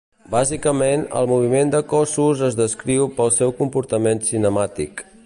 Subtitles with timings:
[0.35, 5.07] Bàsicament, el moviment de cossos es descriu pel seu comportament cinemàtic.